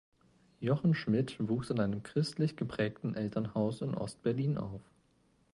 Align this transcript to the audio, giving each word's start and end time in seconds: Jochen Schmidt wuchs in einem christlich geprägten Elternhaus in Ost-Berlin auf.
Jochen 0.61 0.95
Schmidt 0.95 1.35
wuchs 1.39 1.69
in 1.69 1.79
einem 1.79 2.01
christlich 2.01 2.55
geprägten 2.57 3.13
Elternhaus 3.13 3.81
in 3.83 3.93
Ost-Berlin 3.93 4.57
auf. 4.57 4.81